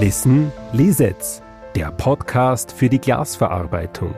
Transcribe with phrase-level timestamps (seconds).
[0.00, 1.40] Listen Lisetz,
[1.76, 4.12] der Podcast für die Glasverarbeitung.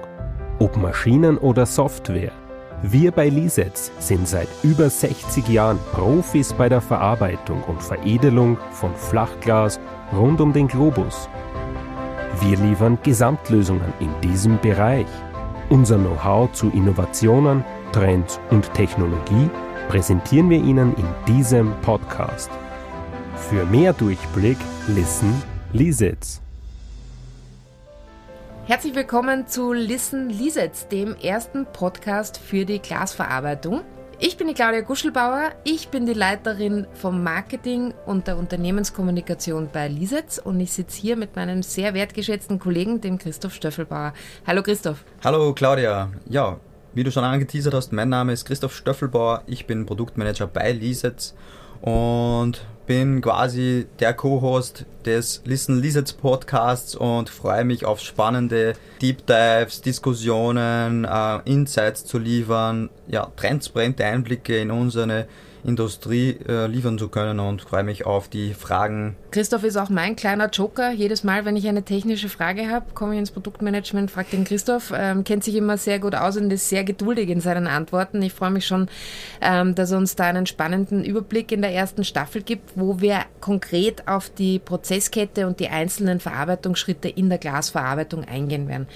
[0.59, 2.33] Ob Maschinen oder Software.
[2.81, 8.95] Wir bei Lisetz sind seit über 60 Jahren Profis bei der Verarbeitung und Veredelung von
[8.95, 9.79] Flachglas
[10.15, 11.29] rund um den Globus.
[12.41, 15.07] Wir liefern Gesamtlösungen in diesem Bereich.
[15.69, 17.63] Unser Know-how zu Innovationen,
[17.93, 19.51] Trends und Technologie
[19.89, 22.51] präsentieren wir Ihnen in diesem Podcast.
[23.51, 24.57] Für mehr Durchblick,
[24.89, 25.43] listen,
[25.77, 26.41] Lisitz.
[28.65, 33.83] Herzlich willkommen zu Listen Lisitz, dem ersten Podcast für die Glasverarbeitung.
[34.19, 39.89] Ich bin die Claudia Guschelbauer, ich bin die Leiterin vom Marketing und der Unternehmenskommunikation bei
[39.89, 44.15] Lisitz und ich sitze hier mit meinem sehr wertgeschätzten Kollegen, dem Christoph Stöffelbauer.
[44.47, 45.05] Hallo Christoph.
[45.23, 46.11] Hallo Claudia.
[46.27, 46.59] Ja,
[46.95, 51.35] wie du schon angeteasert hast, mein Name ist Christoph Stöffelbauer, ich bin Produktmanager bei Lisitz
[51.83, 59.27] und bin quasi der Co-Host des Listen Lizards Podcasts und freue mich auf spannende Deep
[59.27, 65.27] Dives, Diskussionen, äh, Insights zu liefern, ja, transparente Einblicke in unsere
[65.67, 69.17] Industrie äh, liefern zu können und freue mich auf die Fragen.
[69.31, 70.93] Christoph ist auch mein kleiner Joker.
[70.93, 74.93] Jedes Mal, wenn ich eine technische Frage habe, komme ich ins Produktmanagement, frage den Christoph,
[74.97, 78.23] ähm, kennt sich immer sehr gut aus und ist sehr geduldig in seinen Antworten.
[78.23, 78.89] Ich freue mich schon,
[79.41, 83.25] ähm, dass er uns da einen spannenden Überblick in der ersten Staffel gibt, wo wir
[83.41, 88.87] konkret auf die Prozesskette und die einzelnen Verarbeitungsschritte in der Glasverarbeitung eingehen werden.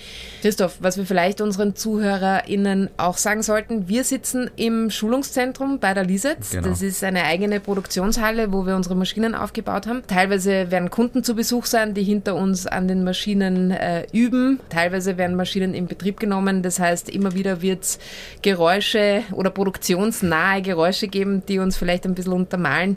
[0.41, 6.05] Christoph, was wir vielleicht unseren ZuhörerInnen auch sagen sollten, wir sitzen im Schulungszentrum bei der
[6.05, 6.60] Lisetz.
[6.63, 6.71] Genau.
[6.71, 10.03] Das ist eine eigene Produktionshalle, wo wir unsere Maschinen aufgebaut haben.
[10.07, 14.61] Teilweise werden Kunden zu Besuch sein, die hinter uns an den Maschinen äh, üben.
[14.69, 16.63] Teilweise werden Maschinen in Betrieb genommen.
[16.63, 17.99] Das heißt, immer wieder wird es
[18.43, 22.97] Geräusche oder produktionsnahe Geräusche geben, die uns vielleicht ein bisschen untermalen.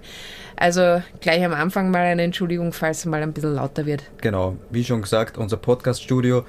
[0.55, 4.03] Also gleich am Anfang mal eine Entschuldigung, falls es mal ein bisschen lauter wird.
[4.21, 6.45] Genau, wie schon gesagt, unser Podcast-Studio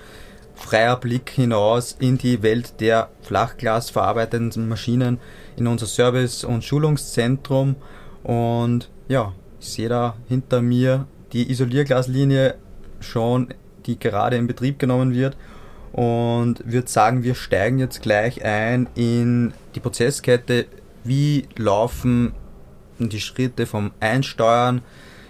[0.54, 5.18] freier Blick hinaus in die Welt der flachglasverarbeitenden Maschinen
[5.56, 7.76] in unser Service- und Schulungszentrum.
[8.22, 12.54] Und ja, ich sehe da hinter mir die Isolierglaslinie
[13.00, 13.48] schon,
[13.86, 15.36] die gerade in Betrieb genommen wird.
[15.92, 20.66] Und würde sagen, wir steigen jetzt gleich ein in die Prozesskette.
[21.04, 22.32] Wie laufen
[22.98, 24.82] die Schritte vom Einsteuern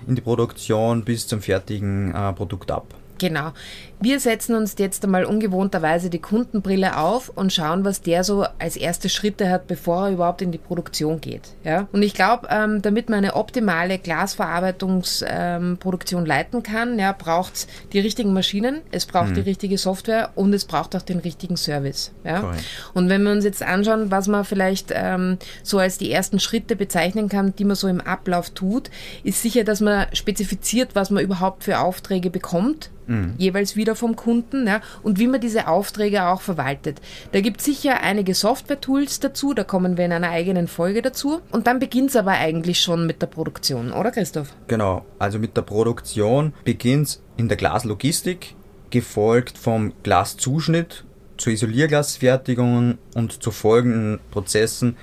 [0.06, 2.94] in die Produktion bis zum fertigen äh, Produkt ab?
[3.18, 3.52] Genau.
[4.00, 8.76] Wir setzen uns jetzt einmal ungewohnterweise die Kundenbrille auf und schauen, was der so als
[8.76, 11.54] erste Schritte hat, bevor er überhaupt in die Produktion geht.
[11.64, 11.88] Ja?
[11.90, 17.66] Und ich glaube, ähm, damit man eine optimale Glasverarbeitungsproduktion ähm, leiten kann, ja, braucht es
[17.94, 19.36] die richtigen Maschinen, es braucht mhm.
[19.36, 22.12] die richtige Software und es braucht auch den richtigen Service.
[22.24, 22.52] Ja?
[22.92, 26.76] Und wenn wir uns jetzt anschauen, was man vielleicht ähm, so als die ersten Schritte
[26.76, 28.90] bezeichnen kann, die man so im Ablauf tut,
[29.22, 33.34] ist sicher, dass man spezifiziert, was man überhaupt für Aufträge bekommt mhm.
[33.38, 37.00] jeweils wieder vom Kunden ja, und wie man diese Aufträge auch verwaltet.
[37.32, 41.40] Da gibt es sicher einige Software-Tools dazu, da kommen wir in einer eigenen Folge dazu.
[41.50, 44.54] Und dann beginnt es aber eigentlich schon mit der Produktion, oder Christoph?
[44.68, 48.54] Genau, also mit der Produktion beginnt es in der Glaslogistik,
[48.90, 51.04] gefolgt vom Glaszuschnitt
[51.36, 54.96] zur Isolierglasfertigung und zu folgenden Prozessen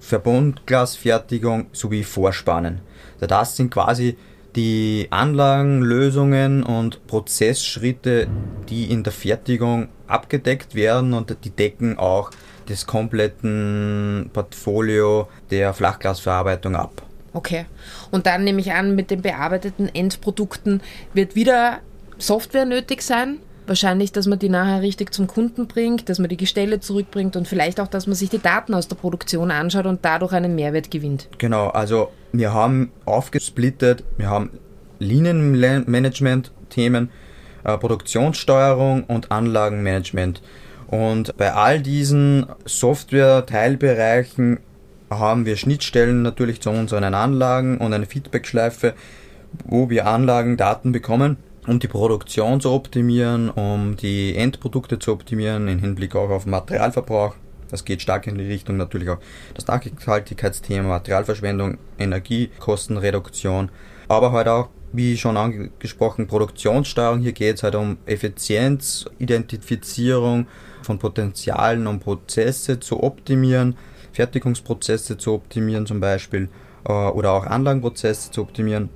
[0.00, 2.80] Verbundglasfertigung sowie Vorspannen.
[3.20, 4.16] Das sind quasi
[4.56, 8.28] die Anlagenlösungen und Prozessschritte,
[8.68, 12.30] die in der Fertigung abgedeckt werden und die decken auch
[12.66, 17.02] das kompletten Portfolio der Flachglasverarbeitung ab.
[17.32, 17.66] Okay.
[18.10, 20.82] Und dann nehme ich an, mit den bearbeiteten Endprodukten
[21.14, 21.78] wird wieder
[22.18, 23.38] Software nötig sein?
[23.66, 27.46] Wahrscheinlich, dass man die nachher richtig zum Kunden bringt, dass man die Gestelle zurückbringt und
[27.46, 30.90] vielleicht auch, dass man sich die Daten aus der Produktion anschaut und dadurch einen Mehrwert
[30.90, 31.28] gewinnt.
[31.36, 34.50] Genau, also wir haben aufgesplittet, wir haben
[34.98, 37.10] Linienmanagement-Themen,
[37.64, 40.42] äh, Produktionssteuerung und Anlagenmanagement.
[40.88, 44.58] Und bei all diesen Software-Teilbereichen
[45.10, 48.94] haben wir Schnittstellen natürlich zu unseren Anlagen und eine Feedbackschleife,
[49.64, 51.36] wo wir Anlagendaten bekommen
[51.68, 57.34] um die Produktion zu optimieren, um die Endprodukte zu optimieren, im Hinblick auch auf Materialverbrauch.
[57.70, 59.18] Das geht stark in die Richtung natürlich auch
[59.54, 63.70] das Nachhaltigkeitsthema, Materialverschwendung, Energiekostenreduktion,
[64.08, 67.20] aber halt auch, wie schon angesprochen, Produktionssteuerung.
[67.20, 70.46] Hier geht es halt um Effizienz, Identifizierung
[70.82, 73.76] von Potenzialen, um Prozesse zu optimieren,
[74.12, 76.48] Fertigungsprozesse zu optimieren zum Beispiel
[76.86, 78.88] äh, oder auch Anlagenprozesse zu optimieren.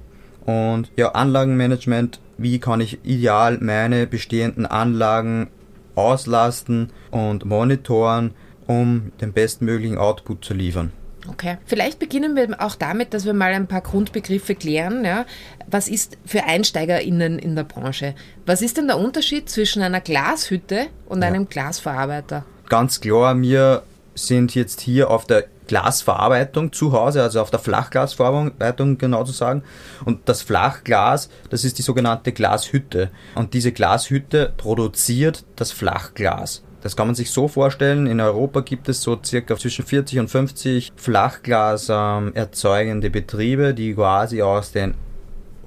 [0.46, 5.48] Und ja, Anlagenmanagement wie kann ich ideal meine bestehenden Anlagen
[5.94, 8.32] auslasten und monitoren,
[8.66, 10.92] um den bestmöglichen Output zu liefern.
[11.28, 11.58] Okay.
[11.66, 15.04] Vielleicht beginnen wir auch damit, dass wir mal ein paar Grundbegriffe klären.
[15.04, 15.24] Ja.
[15.68, 18.14] Was ist für EinsteigerInnen in der Branche?
[18.44, 21.28] Was ist denn der Unterschied zwischen einer Glashütte und ja.
[21.28, 22.44] einem Glasverarbeiter?
[22.68, 23.82] Ganz klar, wir
[24.14, 29.62] sind jetzt hier auf der Glasverarbeitung zu Hause, also auf der Flachglasverarbeitung genau zu sagen.
[30.04, 33.10] Und das Flachglas, das ist die sogenannte Glashütte.
[33.34, 36.62] Und diese Glashütte produziert das Flachglas.
[36.82, 40.28] Das kann man sich so vorstellen, in Europa gibt es so circa zwischen 40 und
[40.28, 44.94] 50 Flachglas ähm, erzeugende Betriebe, die quasi aus den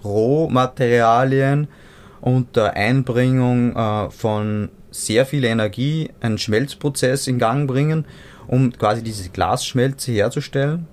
[0.04, 1.70] Rohmaterialien
[2.20, 8.06] unter Einbringung äh, von sehr viel Energie einen Schmelzprozess in Gang bringen,
[8.48, 10.88] um quasi diese Glasschmelze herzustellen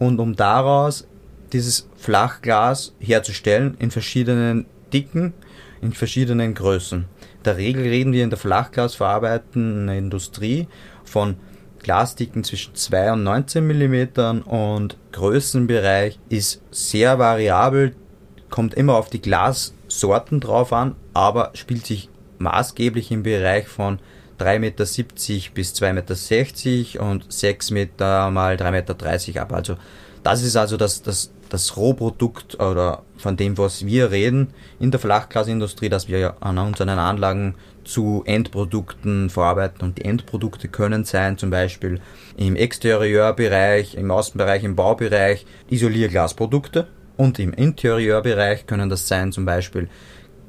[0.00, 1.06] und um daraus
[1.52, 5.34] dieses Flachglas herzustellen in verschiedenen Dicken,
[5.80, 7.11] in verschiedenen Größen
[7.46, 10.68] der Regel reden wir in der flachglasverarbeitenden Industrie
[11.04, 11.36] von
[11.82, 17.94] Glasdicken zwischen 2 und 19 mm und Größenbereich ist sehr variabel,
[18.50, 22.08] kommt immer auf die Glassorten drauf an, aber spielt sich
[22.38, 23.98] maßgeblich im Bereich von
[24.38, 24.84] 3,70 Meter
[25.54, 28.70] bis 2,60 Meter und 6 Meter mal 3,30
[29.28, 29.52] Meter ab.
[29.52, 29.76] Also
[30.22, 35.00] das ist also das, das, das Rohprodukt oder von dem, was wir reden in der
[35.00, 39.82] Flachglasindustrie, dass wir an unseren Anlagen zu Endprodukten verarbeiten.
[39.82, 42.00] Und die Endprodukte können sein, zum Beispiel
[42.38, 46.88] im Exterieurbereich, im Außenbereich, im Baubereich Isolierglasprodukte.
[47.18, 49.88] Und im Interieurbereich können das sein, zum Beispiel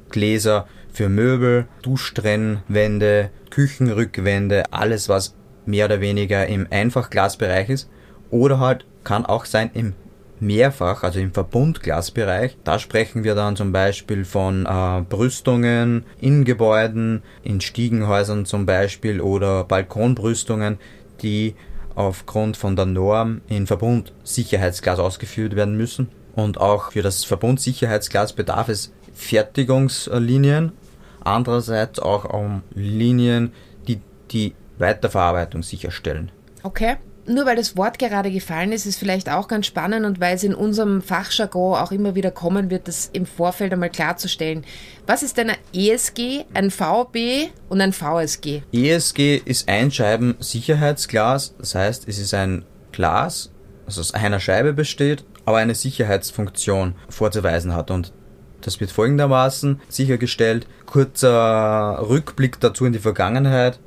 [0.08, 5.34] Gläser für Möbel, Duschtrennwände, Küchenrückwände, alles was
[5.66, 7.90] mehr oder weniger im Einfachglasbereich ist.
[8.30, 9.92] Oder halt kann auch sein im
[10.40, 12.56] mehrfach, also im Verbundglasbereich.
[12.64, 19.20] Da sprechen wir dann zum Beispiel von äh, Brüstungen in Gebäuden, in Stiegenhäusern zum Beispiel
[19.20, 20.78] oder Balkonbrüstungen,
[21.22, 21.54] die
[21.94, 26.08] aufgrund von der Norm in Verbundsicherheitsglas ausgeführt werden müssen.
[26.34, 30.72] Und auch für das Verbundsicherheitsglas bedarf es Fertigungslinien,
[31.22, 33.52] andererseits auch um Linien,
[33.86, 34.00] die
[34.32, 36.32] die Weiterverarbeitung sicherstellen.
[36.64, 40.36] Okay nur weil das Wort gerade gefallen ist, ist vielleicht auch ganz spannend und weil
[40.36, 44.64] es in unserem Fachjargon auch immer wieder kommen wird, das im Vorfeld einmal klarzustellen.
[45.06, 48.62] Was ist denn ein ESG, ein VB und ein VSG?
[48.72, 53.50] ESG ist Einscheiben-Sicherheitsglas, das heißt, es ist ein Glas,
[53.86, 58.12] das aus einer Scheibe besteht, aber eine Sicherheitsfunktion vorzuweisen hat und
[58.60, 60.66] das wird folgendermaßen sichergestellt.
[60.86, 63.78] Kurzer Rückblick dazu in die Vergangenheit.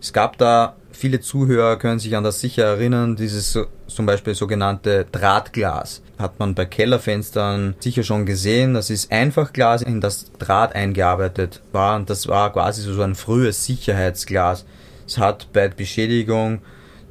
[0.00, 5.06] Es gab da Viele Zuhörer können sich an das sicher erinnern, dieses zum Beispiel sogenannte
[5.10, 6.02] Drahtglas.
[6.18, 8.74] Hat man bei Kellerfenstern sicher schon gesehen.
[8.74, 13.64] Das ist Einfachglas, in das Draht eingearbeitet war und das war quasi so ein frühes
[13.64, 14.66] Sicherheitsglas.
[15.06, 16.60] Es hat bei Beschädigung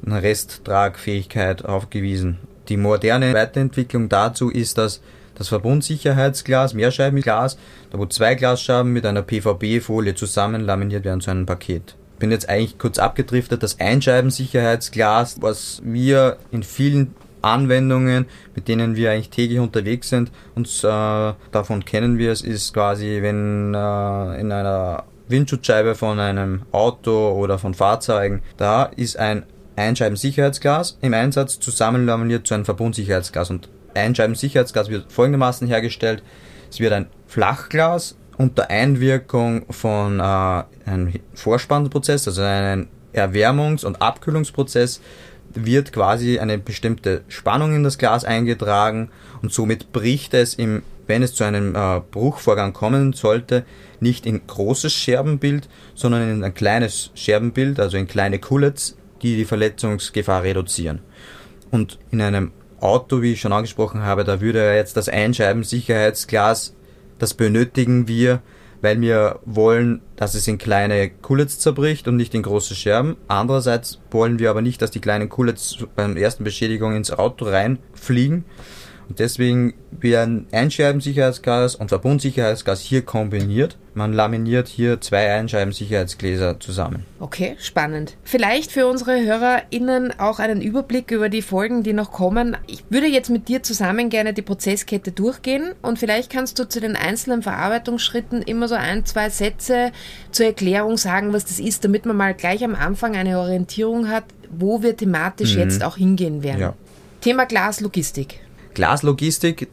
[0.06, 2.38] eine Resttragfähigkeit aufgewiesen.
[2.68, 5.00] Die moderne Weiterentwicklung dazu ist, dass
[5.34, 7.58] das Verbundsicherheitsglas, Mehrscheibenglas,
[7.90, 12.48] da wo zwei Glasscheiben mit einer PVB-Folie zusammen laminiert werden zu einem Paket bin jetzt
[12.48, 19.58] eigentlich kurz abgedriftet, das Einscheibensicherheitsglas, was wir in vielen Anwendungen, mit denen wir eigentlich täglich
[19.58, 25.94] unterwegs sind, uns äh, davon kennen wir es, ist quasi, wenn äh, in einer Windschutzscheibe
[25.94, 29.44] von einem Auto oder von Fahrzeugen, da ist ein
[29.76, 31.58] Einscheibensicherheitsglas im Einsatz.
[31.58, 33.50] Zusammenlaminiert zu einem Verbundsicherheitsglas.
[33.50, 36.22] Und Einscheibensicherheitsglas wird folgendermaßen hergestellt.
[36.70, 45.02] Es wird ein Flachglas unter Einwirkung von äh, einem Vorspannprozess, also einem Erwärmungs- und Abkühlungsprozess,
[45.52, 49.10] wird quasi eine bestimmte Spannung in das Glas eingetragen
[49.42, 53.66] und somit bricht es im, wenn es zu einem äh, Bruchvorgang kommen sollte,
[54.00, 59.44] nicht in großes Scherbenbild, sondern in ein kleines Scherbenbild, also in kleine Kullets, die die
[59.44, 61.00] Verletzungsgefahr reduzieren.
[61.70, 66.74] Und in einem Auto, wie ich schon angesprochen habe, da würde jetzt das Einscheibensicherheitsglas
[67.20, 68.40] das benötigen wir,
[68.82, 73.16] weil wir wollen, dass es in kleine Kullets zerbricht und nicht in große Scherben.
[73.28, 78.44] Andererseits wollen wir aber nicht, dass die kleinen Kullets beim ersten Beschädigung ins Auto reinfliegen.
[79.10, 83.76] Und deswegen werden Einscheibensicherheitsgas und Verbundsicherheitsgas hier kombiniert.
[83.92, 87.04] Man laminiert hier zwei Einscheibensicherheitsgläser zusammen.
[87.18, 88.16] Okay, spannend.
[88.22, 92.56] Vielleicht für unsere HörerInnen auch einen Überblick über die Folgen, die noch kommen.
[92.68, 96.80] Ich würde jetzt mit dir zusammen gerne die Prozesskette durchgehen und vielleicht kannst du zu
[96.80, 99.90] den einzelnen Verarbeitungsschritten immer so ein, zwei Sätze
[100.30, 104.22] zur Erklärung sagen, was das ist, damit man mal gleich am Anfang eine Orientierung hat,
[104.52, 105.62] wo wir thematisch mhm.
[105.62, 106.60] jetzt auch hingehen werden.
[106.60, 106.74] Ja.
[107.20, 108.38] Thema Glaslogistik.
[108.80, 109.68] Glaslogistik,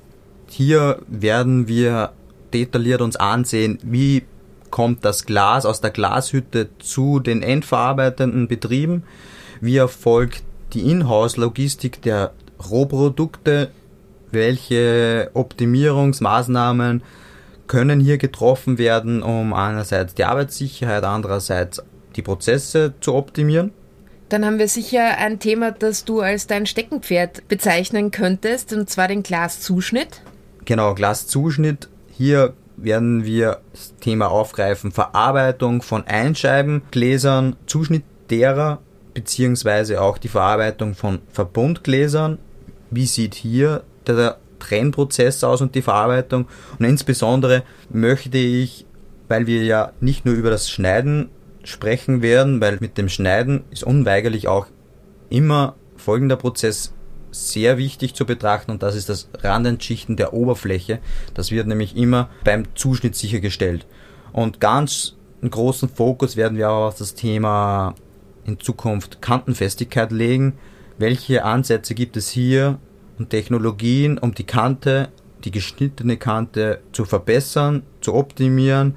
[0.50, 2.12] hier werden wir
[2.54, 4.24] detailliert uns ansehen, wie
[4.70, 9.04] kommt das Glas aus der Glashütte zu den endverarbeitenden Betrieben,
[9.62, 12.34] wie erfolgt die Inhouse-Logistik der
[12.70, 13.72] Rohprodukte,
[14.32, 17.02] welche Optimierungsmaßnahmen
[17.68, 21.82] können hier getroffen werden, um einerseits die Arbeitssicherheit, andererseits
[22.18, 23.72] die Prozesse zu optimieren.
[24.30, 29.08] Dann haben wir sicher ein Thema, das du als dein Steckenpferd bezeichnen könntest, und zwar
[29.08, 30.22] den Glaszuschnitt.
[30.66, 31.88] Genau, Glaszuschnitt.
[32.12, 38.80] Hier werden wir das Thema aufgreifen, Verarbeitung von Einscheibengläsern, Zuschnitt derer,
[39.14, 42.38] beziehungsweise auch die Verarbeitung von Verbundgläsern.
[42.92, 46.48] Wie sieht hier der Trennprozess aus und die Verarbeitung?
[46.78, 48.86] Und insbesondere möchte ich,
[49.28, 51.30] weil wir ja nicht nur über das Schneiden
[51.68, 54.68] sprechen werden, weil mit dem Schneiden ist unweigerlich auch
[55.30, 56.94] immer folgender Prozess
[57.32, 61.00] sehr wichtig zu betrachten und das ist das Randentschichten der Oberfläche.
[61.34, 63.86] Das wird nämlich immer beim Zuschnitt sichergestellt.
[64.32, 67.96] Und ganz einen großen Fokus werden wir auch auf das Thema
[68.46, 70.54] in Zukunft Kantenfestigkeit legen.
[70.98, 72.80] Welche Ansätze gibt es hier
[73.20, 75.10] und Technologien, um die Kante,
[75.44, 78.96] die geschnittene Kante zu verbessern, zu optimieren,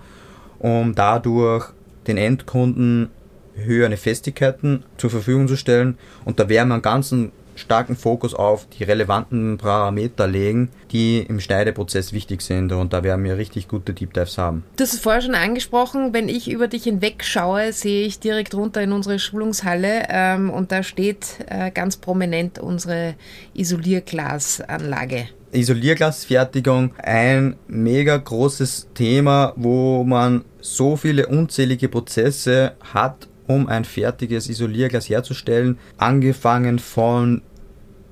[0.60, 1.72] um dadurch
[2.06, 3.10] den Endkunden
[3.54, 5.98] höhere Festigkeiten zur Verfügung zu stellen.
[6.24, 12.12] Und da wir einen ganzen starken Fokus auf die relevanten Parameter legen, die im Schneideprozess
[12.12, 12.72] wichtig sind.
[12.72, 14.64] Und da werden wir richtig gute Deep Dives haben.
[14.76, 18.54] Du hast es vorher schon angesprochen, wenn ich über dich hinweg schaue, sehe ich direkt
[18.54, 23.14] runter in unsere Schulungshalle ähm, und da steht äh, ganz prominent unsere
[23.54, 25.28] Isolierglasanlage.
[25.52, 34.48] Isolierglasfertigung ein mega großes Thema, wo man so viele unzählige Prozesse hat, um ein fertiges
[34.48, 35.78] Isolierglas herzustellen.
[35.96, 37.42] Angefangen von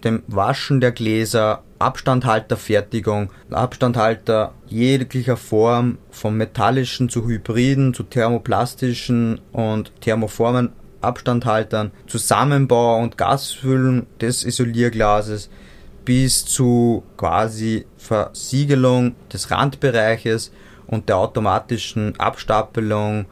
[0.04, 9.92] dem Waschen der Gläser, Abstandhalterfertigung, Abstandhalter jeglicher Form, vom metallischen zu Hybriden, zu thermoplastischen und
[10.00, 15.48] thermoformen Abstandhaltern, Zusammenbau und Gasfüllen des Isolierglases
[16.04, 20.50] bis zu quasi Versiegelung des Randbereiches
[20.86, 23.26] und der automatischen Abstapelung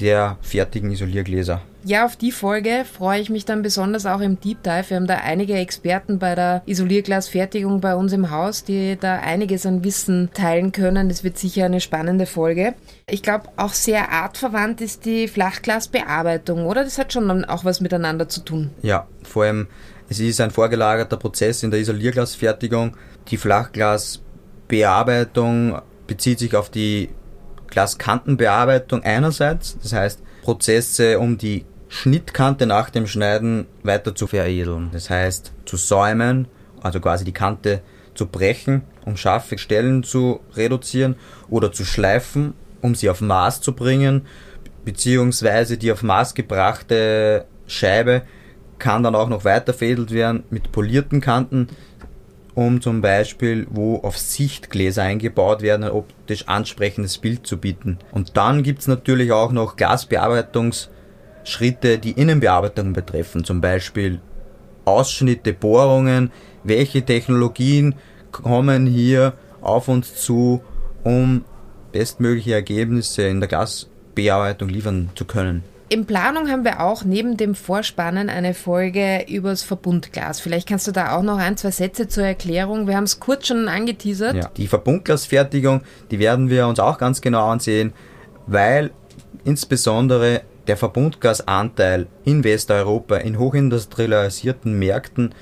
[0.00, 1.60] der fertigen Isoliergläser.
[1.84, 4.90] Ja, auf die Folge freue ich mich dann besonders auch im Deep Dive.
[4.90, 9.66] Wir haben da einige Experten bei der Isolierglasfertigung bei uns im Haus, die da einiges
[9.66, 11.08] an Wissen teilen können.
[11.08, 12.74] Das wird sicher eine spannende Folge.
[13.08, 16.84] Ich glaube, auch sehr artverwandt ist die Flachglasbearbeitung, oder?
[16.84, 18.70] Das hat schon auch was miteinander zu tun.
[18.82, 19.66] Ja, vor allem,
[20.08, 22.96] es ist ein vorgelagerter Prozess in der Isolierglasfertigung.
[23.28, 27.08] Die Flachglasbearbeitung bezieht sich auf die
[27.72, 34.90] Glaskantenbearbeitung einerseits, das heißt Prozesse, um die Schnittkante nach dem Schneiden weiter zu veredeln.
[34.92, 36.48] Das heißt zu säumen,
[36.82, 37.80] also quasi die Kante
[38.14, 41.16] zu brechen, um scharfe Stellen zu reduzieren
[41.48, 42.52] oder zu schleifen,
[42.82, 44.26] um sie auf Maß zu bringen,
[44.84, 48.22] beziehungsweise die auf Maß gebrachte Scheibe
[48.78, 51.68] kann dann auch noch weiter veredelt werden mit polierten Kanten
[52.54, 57.98] um zum Beispiel, wo auf Sichtgläser eingebaut werden, ein optisch ansprechendes Bild zu bieten.
[58.10, 64.20] Und dann gibt's natürlich auch noch Glasbearbeitungsschritte, die Innenbearbeitung betreffen, zum Beispiel
[64.84, 66.32] Ausschnitte, Bohrungen,
[66.64, 67.94] welche Technologien
[68.30, 70.62] kommen hier auf uns zu,
[71.04, 71.44] um
[71.92, 75.64] bestmögliche Ergebnisse in der Glasbearbeitung liefern zu können.
[75.92, 80.40] In Planung haben wir auch neben dem Vorspannen eine Folge übers Verbundglas.
[80.40, 82.86] Vielleicht kannst du da auch noch ein, zwei Sätze zur Erklärung.
[82.86, 84.34] Wir haben es kurz schon angeteasert.
[84.34, 87.92] Ja, die Verbundglasfertigung, die werden wir uns auch ganz genau ansehen,
[88.46, 88.90] weil
[89.44, 95.34] insbesondere der Verbundgasanteil in Westeuropa in hochindustrialisierten Märkten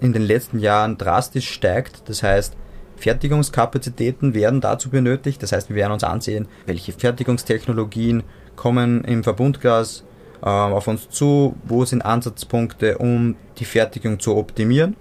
[0.00, 2.08] in den letzten Jahren drastisch steigt.
[2.08, 2.56] Das heißt,
[2.96, 5.42] Fertigungskapazitäten werden dazu benötigt.
[5.42, 8.22] Das heißt, wir werden uns ansehen, welche Fertigungstechnologien
[8.60, 10.04] kommen im Verbundglas
[10.42, 14.96] äh, auf uns zu, wo sind Ansatzpunkte, um die Fertigung zu optimieren,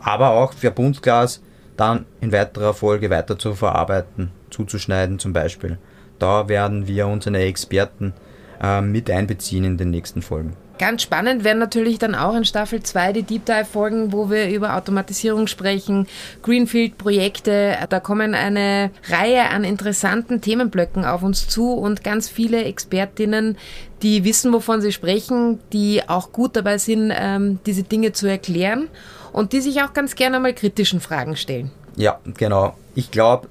[0.00, 1.40] aber auch Verbundglas
[1.76, 5.78] dann in weiterer Folge weiter zu verarbeiten, zuzuschneiden zum Beispiel.
[6.18, 8.14] Da werden wir unsere Experten
[8.60, 10.56] äh, mit einbeziehen in den nächsten Folgen.
[10.78, 14.48] Ganz spannend werden natürlich dann auch in Staffel 2 die Deep Dive Folgen, wo wir
[14.48, 16.08] über Automatisierung sprechen,
[16.42, 17.76] Greenfield Projekte.
[17.88, 23.56] Da kommen eine Reihe an interessanten Themenblöcken auf uns zu und ganz viele Expertinnen,
[24.02, 28.88] die wissen, wovon sie sprechen, die auch gut dabei sind, ähm, diese Dinge zu erklären
[29.32, 31.70] und die sich auch ganz gerne mal kritischen Fragen stellen.
[31.96, 32.76] Ja, genau.
[32.96, 33.48] Ich glaube,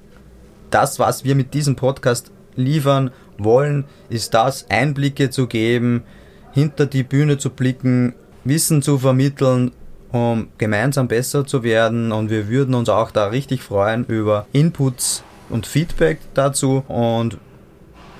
[0.69, 6.03] das, was wir mit diesem Podcast liefern wollen, ist das, Einblicke zu geben,
[6.53, 9.71] hinter die Bühne zu blicken, Wissen zu vermitteln,
[10.11, 12.11] um gemeinsam besser zu werden.
[12.11, 16.83] Und wir würden uns auch da richtig freuen über Inputs und Feedback dazu.
[16.87, 17.37] Und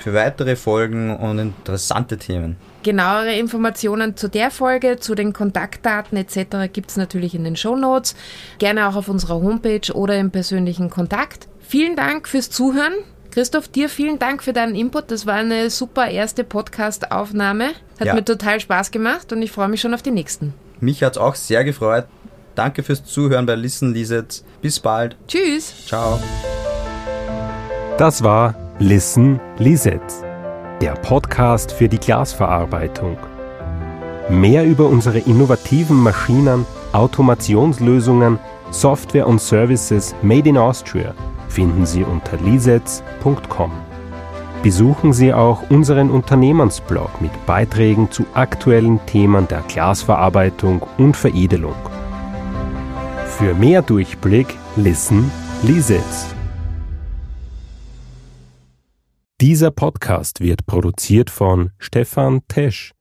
[0.04, 2.58] für weitere Folgen und interessante Themen.
[2.84, 6.74] Genauere Informationen zu der Folge, zu den Kontaktdaten etc.
[6.74, 8.14] gibt es natürlich in den Show Notes.
[8.58, 11.48] Gerne auch auf unserer Homepage oder im persönlichen Kontakt.
[11.62, 12.92] Vielen Dank fürs Zuhören.
[13.34, 15.10] Christoph, dir vielen Dank für deinen Input.
[15.10, 17.70] Das war eine super erste Podcast-Aufnahme.
[18.00, 18.14] Hat ja.
[18.14, 20.54] mir total Spaß gemacht und ich freue mich schon auf die nächsten.
[20.80, 22.06] Mich hat es auch sehr gefreut.
[22.54, 24.44] Danke fürs Zuhören bei Listen Liset.
[24.62, 25.18] Bis bald.
[25.28, 25.88] Tschüss.
[25.88, 26.20] Ciao.
[27.98, 30.04] Das war Listen Liset,
[30.80, 33.18] der Podcast für die Glasverarbeitung.
[34.30, 38.38] Mehr über unsere innovativen Maschinen, Automationslösungen,
[38.70, 41.16] Software und Services made in Austria–
[41.54, 43.72] finden Sie unter lisets.com.
[44.64, 51.76] Besuchen Sie auch unseren Unternehmensblog mit Beiträgen zu aktuellen Themen der Glasverarbeitung und Veredelung.
[53.28, 55.32] Für mehr Durchblick listen
[55.64, 56.34] Lisets.
[59.40, 62.94] Dieser Podcast wird produziert von Stefan Tesch